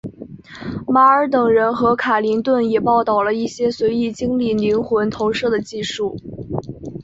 [0.87, 6.17] 马尔等人和卡林顿也报道了一些随意经历灵魂投射的技术。